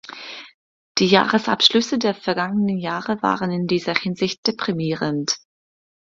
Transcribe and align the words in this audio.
Die 0.97 1.05
Jahresabschlüsse 1.05 1.99
der 1.99 2.15
vergangenen 2.15 2.79
Jahre 2.79 3.21
waren 3.21 3.51
in 3.51 3.67
dieser 3.67 3.93
Hinsicht 3.93 4.39
deprimierend. 4.47 5.37